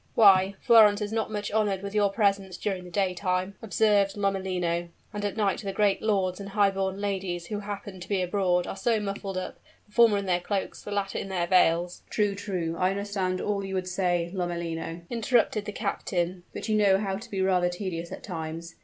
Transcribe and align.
"Why, 0.15 0.55
Florence 0.61 0.99
is 0.99 1.11
not 1.11 1.29
much 1.29 1.51
honored 1.51 1.83
with 1.83 1.93
your 1.93 2.09
presence 2.11 2.57
during 2.57 2.85
the 2.85 2.89
day 2.89 3.13
time," 3.13 3.53
observed 3.61 4.17
Lomellino; 4.17 4.89
"and 5.13 5.23
at 5.23 5.37
night 5.37 5.61
the 5.61 5.71
great 5.71 6.01
lords 6.01 6.39
and 6.39 6.49
high 6.49 6.71
born 6.71 6.99
ladies 6.99 7.45
who 7.45 7.59
happen 7.59 7.99
to 7.99 8.09
be 8.09 8.19
abroad, 8.23 8.65
are 8.65 8.75
so 8.75 8.99
muffled 8.99 9.37
up 9.37 9.59
the 9.85 9.91
former 9.91 10.17
in 10.17 10.25
their 10.25 10.39
cloaks, 10.41 10.81
the 10.81 10.89
latter 10.89 11.19
in 11.19 11.29
their 11.29 11.45
veils" 11.45 12.01
"True 12.09 12.33
true; 12.33 12.75
I 12.79 12.89
understand 12.89 13.41
all 13.41 13.63
you 13.63 13.75
would 13.75 13.87
say, 13.87 14.31
Lomellino," 14.33 15.01
interrupted 15.11 15.65
the 15.65 15.71
captain; 15.71 16.45
"but 16.51 16.67
you 16.67 16.75
know 16.75 16.97
how 16.97 17.17
to 17.17 17.29
be 17.29 17.39
rather 17.43 17.69
tedious 17.69 18.11
at 18.11 18.23
times. 18.23 18.73